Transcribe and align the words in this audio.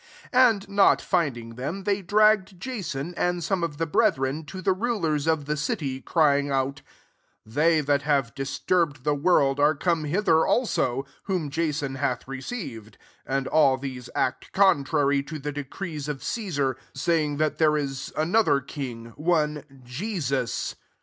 6 0.23 0.29
And 0.33 0.67
not 0.67 0.99
finding 0.99 1.53
them, 1.53 1.83
they 1.83 2.01
dragged 2.01 2.59
Jason, 2.59 3.13
and 3.13 3.43
some 3.43 3.63
of 3.63 3.77
the 3.77 3.85
brethren, 3.85 4.43
to 4.45 4.59
the 4.59 4.73
rulers 4.73 5.27
of 5.27 5.45
the 5.45 5.55
city, 5.55 6.01
crying 6.01 6.49
out, 6.49 6.81
"They 7.45 7.81
that 7.81 8.01
have 8.01 8.33
disturb 8.33 8.95
ed 8.97 9.03
the 9.03 9.13
world, 9.13 9.59
are 9.59 9.75
come 9.75 10.05
hither 10.05 10.43
also; 10.43 11.03
7 11.03 11.11
whom 11.25 11.49
Jason 11.51 11.95
hath 12.01 12.25
receiv 12.27 12.87
ed: 12.87 12.97
and 13.27 13.45
all 13.47 13.77
these 13.77 14.09
act 14.15 14.51
contrary 14.53 15.21
to 15.21 15.37
the 15.37 15.51
decrees 15.51 16.07
of 16.07 16.23
Cesar, 16.23 16.77
saying 16.95 17.37
that 17.37 17.59
there 17.59 17.77
is 17.77 18.11
another 18.17 18.59
king, 18.59 19.13
one 19.17 19.81
Jesus." 19.85 20.73